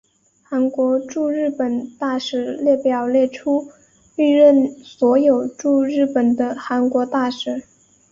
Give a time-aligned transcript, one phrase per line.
[0.41, 3.69] 韩国驻日本大使列表列出
[4.15, 7.61] 历任所有驻日本的韩国大使。